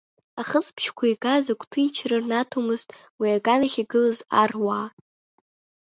[0.41, 2.87] Ахысбыжьқәа игаз агәҭынчра рнаҭомызт
[3.19, 4.87] уи аган ахь игылаз аруаа.